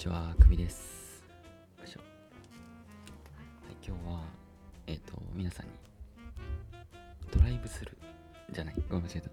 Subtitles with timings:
[0.00, 1.22] ちは、くみです。
[1.78, 2.00] よいしょ。
[2.00, 2.04] は
[3.70, 4.22] い、今日は、
[4.86, 5.72] えっ、と、皆さんに、
[7.30, 7.98] ドライブする、
[8.50, 9.28] じゃない、ごめん、間違えた。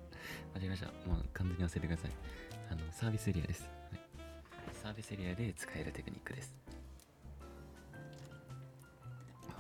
[0.60, 0.88] 間違えました。
[1.10, 2.12] もう完全に忘れてください。
[2.70, 3.64] あの、サービスエリアです。
[3.64, 6.54] はい、サービスエリアで使えるテクニックです。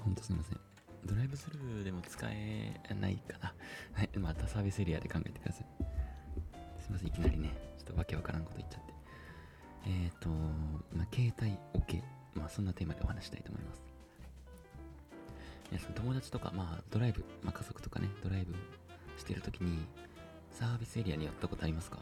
[0.03, 0.59] ほんとすみません。
[1.05, 3.53] ドライブスルーでも使えないかな。
[3.93, 5.65] はい、またサービスエリアで考えてください。
[6.81, 8.96] すみません、いきなりね、ちょっとわけわからんこと言っちゃって。
[9.85, 12.01] えっ、と、まあ、携帯 OK。
[12.35, 13.81] まあ、そんなテーマでお話したいと思います。
[15.71, 18.53] 皆さん、友達とか、まあ、ドライブ、まあ、家族とかね、ドライブ
[19.17, 19.85] してるときに、
[20.51, 21.99] サービスエリアに寄ったことありますか？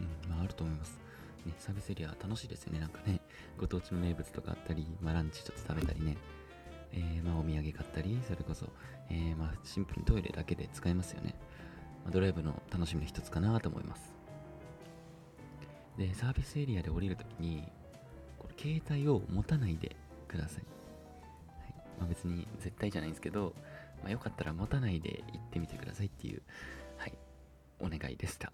[0.00, 0.98] うん、まあ、あると思います。
[1.44, 2.80] ね、サービスエリア楽しいですよね。
[2.80, 3.20] なんかね、
[3.58, 6.16] ご当地の名物とかあったり、まあ、ランチちょっと食べたりね、
[6.92, 8.66] えー、まあ、お土産買ったり、それこそ、
[9.10, 11.34] えー、まあ、シンプルにトイレだけで使えますよね。
[12.04, 14.17] まあ、ドライブの楽しみの一つかなと思います。
[15.98, 17.64] で、サービスエリアで降りるときに、
[18.38, 19.96] これ携帯を持たないで
[20.28, 20.62] ください。
[21.58, 23.52] はいまあ、別に絶対じゃないんですけど、
[24.02, 26.42] まあ、よかったら持たないで行ってみてくださいっていう、
[26.96, 27.18] はい、
[27.80, 28.52] お願いでした。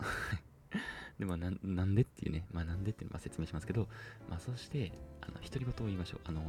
[1.18, 3.88] でもなん、なんでっていうね、まあなんでっていうのは説明しますけど、
[4.28, 6.20] まあそして、あの、独り言を言いましょう。
[6.24, 6.42] あの、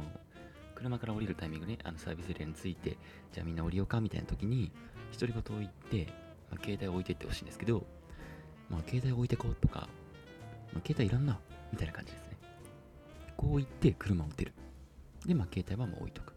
[0.74, 2.96] 車から降りるタイミングね、あのサービスエリアについて、
[3.32, 4.72] じゃあみんな降りようかみたいな時に、
[5.12, 6.06] 独り言を言って、
[6.50, 7.86] まあ、携帯を置いてってほしいんですけど、
[8.70, 9.88] まあ携帯を置いてこうとか、
[10.76, 11.38] ま、携帯いらんな、
[11.72, 12.36] みたいな感じですね。
[13.36, 14.52] こう言って車を出る。
[15.26, 16.32] で、まあ携帯はもう置いとく。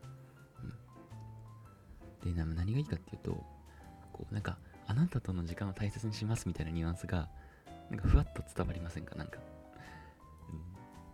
[2.24, 3.32] うん、で、な何がいいかっていうと、
[4.14, 7.30] こうなんか、あなたとの時間を大切にしますみたいなニュアンスが、
[7.90, 9.16] なんかふわっと伝わりませんか？
[9.16, 9.40] なんか。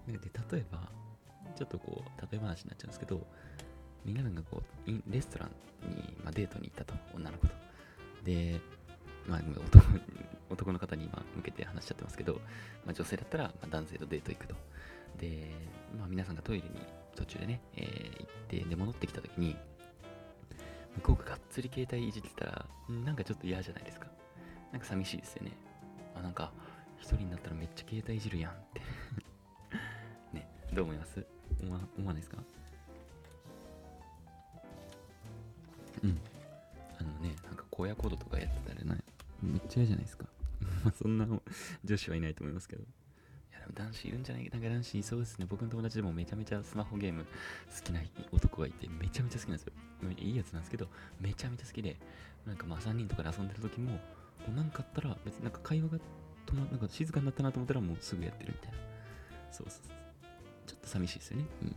[0.08, 0.20] うん、で、
[0.52, 0.90] 例えば、
[1.56, 3.26] ちょっとこう、例え話になっちゃうんですけど、
[4.04, 5.50] みんながこう、レストラン
[5.90, 7.54] に、まあ、デートに行ったと、女の子と。
[8.24, 8.60] で、
[9.28, 9.86] まあ、男
[10.50, 12.34] 男の方に今向けて話しちゃってますけど、
[12.86, 14.56] まあ、女性だったら、ま、男性とデート行くと。
[15.18, 15.52] で、
[15.98, 16.82] まあ、皆さんがトイレに
[17.16, 19.56] 途中でね、えー行って、で、戻ってきた時に、
[20.98, 24.08] 向こうががっつり携帯いじってたら、なんかちょっと嫌じゃないですか。
[24.72, 25.52] なんか寂しいですよね。
[26.16, 26.52] あ、なんか、
[27.00, 28.82] 一人になったらめっちゃ携帯いじるやんって。
[30.34, 31.26] ね、どう思います？
[31.62, 32.38] 思わ思わないですか？
[36.04, 36.20] うん。
[37.00, 39.04] あのね、なんか荒野行動とかやってたらね、
[39.42, 40.26] めっちゃ嫌じゃないですか。
[40.86, 41.28] まあそんな
[41.84, 42.84] 女子はいないと思いますけど。
[42.84, 42.86] い
[43.52, 44.50] やでも男子いるんじゃない？
[44.50, 45.48] なんか男子いそうですね。
[45.50, 47.28] 僕の友達でもめちゃめちゃスマホゲーム好
[47.84, 48.02] きな
[48.32, 49.74] 男がいて、めちゃめちゃ好きなんですよ。
[50.20, 50.88] いいやつなんですけど、
[51.20, 51.98] めちゃめちゃ好きで、
[52.46, 53.98] なんかまあ3人とかで遊んでる時も、
[54.46, 55.98] こうなんかあったら、別になんか会話が
[56.46, 58.78] 止まなんか静かになったなと思ったらもうすぐやってるみたいな。
[59.52, 59.96] そうそうそう。
[60.68, 61.46] ちょっと寂しいですよね。
[61.64, 61.70] うん。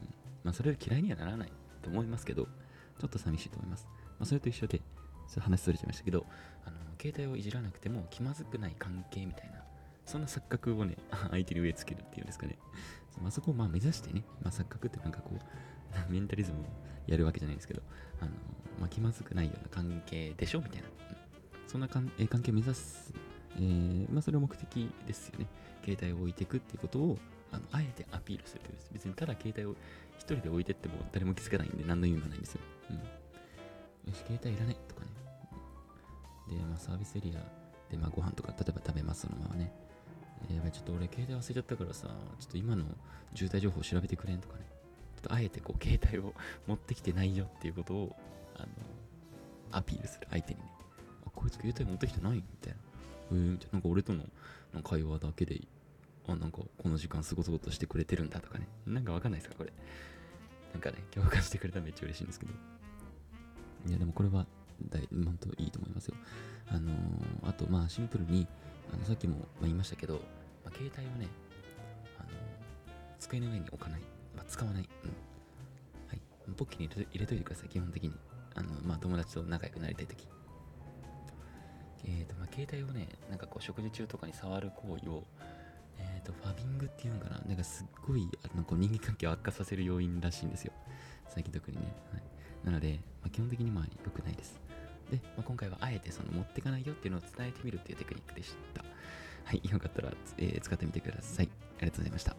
[0.44, 1.52] まあそれより嫌いにはならない
[1.82, 3.86] と思いますけど、ちょっと寂しいと思います。
[4.18, 4.84] まあそれと一緒で、ちょ
[5.30, 6.26] っと話それちゃいましたけど、
[6.66, 9.62] あの、携帯をいじらなくても気まずくない関係みたいな、
[10.04, 10.96] そんな錯覚をね、
[11.30, 12.58] 相手に植え付けるっていうんですかね。
[13.22, 16.64] まあそこをまあ目指してね、まあ錯覚ってなんかこう、メンタリズムを
[17.06, 17.82] やるわけじゃないんですけど、
[18.20, 18.32] あの、
[18.80, 20.88] まあ気まずくないような関係でしょみたいな。
[21.66, 23.12] そんな関えー関係を目指す、
[23.56, 25.46] えーまあそれは目的ですよね。
[25.84, 27.18] 携帯を置いていくっていうことを、
[27.50, 28.90] あのあえてアピールするというです。
[28.92, 29.76] 別にただ携帯を
[30.18, 32.60] 一人で置いてっても誰も気づかないんで何の意味もないんですよ。
[32.90, 32.96] うん。
[32.96, 33.02] よ
[34.14, 35.27] し、携帯いらないとかね。
[36.48, 39.72] で、まあサービスエリアで、まあご飯とか例えば食べますそのままね。
[40.48, 42.84] えーやばい、ちょっと俺携帯忘れちゃったからさ、ちょっと今の
[43.34, 44.64] 渋滞情報調べてくれんとかね。
[45.16, 46.32] ちょっとあえてこう携帯を
[46.66, 48.16] 持ってきてないよっていうことを、
[48.56, 48.68] あの、
[49.72, 50.72] アピールする相手にね。
[51.26, 52.78] あ、こいつ携帯持ってきてないみたいな。
[53.32, 53.72] えー、みたいな。
[53.74, 54.24] なんか俺との
[54.82, 55.60] 会話だけで、
[56.28, 58.68] あ、なんかこの時間過ごそうとしてくれてるんだとかね。
[58.86, 59.72] なんかわかんないですかこれ。
[60.72, 62.52] なんかね、共感してくれたらめっちゃ嬉しいんですけど。
[63.88, 64.46] いや、でもこれは
[64.90, 66.14] 大、本当いいと思いますよ。
[66.68, 68.46] あのーあと、まあシンプルに、
[68.92, 70.14] あのさっきも言いましたけど、
[70.64, 71.28] まあ、携帯をね、
[72.18, 72.32] あのー
[73.18, 74.00] 机の上に置かない。
[74.36, 74.88] まあ、使わない。
[75.04, 75.10] うん。
[76.08, 76.20] はい。
[76.56, 78.12] ポッケに入れと入れといてください、基本的に。
[78.54, 80.26] あの、まあ友達と仲良くなりたいとき。
[82.04, 85.24] えーと、まあ携帯をね、なんかこう食事中とかに触る行為を、
[85.98, 90.72] えーと、ファビングっていうのかななんかすっごい、あのこう人間関係を悪化させる要因らしいんですよ。
[91.28, 91.82] 最近特にね。
[92.12, 92.22] はい、
[92.64, 94.67] なので、まあ、基本的にまあ良くないです。
[95.10, 98.84] で、まあ、今回はあえてその持ってかないよっていうのを伝えてみるっていうテクニックでした。
[99.44, 101.48] はい、よかったら、えー使ってみてください。
[101.78, 102.36] ありがとうございました。